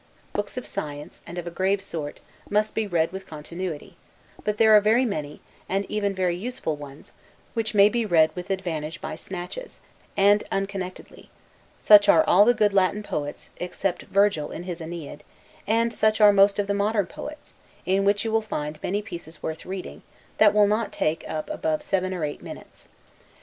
Books 0.33 0.57
of 0.57 0.65
science, 0.65 1.21
and 1.27 1.37
of 1.37 1.45
a 1.45 1.51
grave 1.51 1.79
sort, 1.79 2.21
must 2.49 2.73
be 2.73 2.87
read 2.87 3.11
with 3.11 3.27
continuity; 3.27 3.97
but 4.43 4.57
there 4.57 4.75
are 4.75 4.81
very 4.81 5.05
many, 5.05 5.41
and 5.69 5.85
even 5.91 6.15
very 6.15 6.35
useful 6.35 6.75
ones, 6.75 7.11
which 7.53 7.75
may 7.75 7.87
be 7.87 8.03
read 8.03 8.35
with 8.35 8.49
advantage 8.49 8.99
by 8.99 9.13
snatches, 9.15 9.79
and 10.17 10.43
unconnectedly; 10.51 11.29
such 11.79 12.09
are 12.09 12.23
all 12.23 12.45
the 12.45 12.55
good 12.55 12.73
Latin 12.73 13.03
poets, 13.03 13.51
except 13.57 14.01
Virgil 14.09 14.49
in 14.49 14.63
his 14.63 14.81
"AEneid": 14.81 15.19
and 15.67 15.93
such 15.93 16.19
are 16.19 16.33
most 16.33 16.57
of 16.57 16.65
the 16.65 16.73
modern 16.73 17.05
poets, 17.05 17.53
in 17.85 18.03
which 18.03 18.25
you 18.25 18.31
will 18.31 18.41
find 18.41 18.81
many 18.81 19.03
pieces 19.03 19.43
worth 19.43 19.67
reading, 19.67 20.01
that 20.37 20.51
will 20.51 20.65
not 20.65 20.91
take 20.91 21.23
up 21.27 21.47
above 21.51 21.83
seven 21.83 22.11
or 22.11 22.23
eight 22.25 22.41
minutes. 22.41 22.87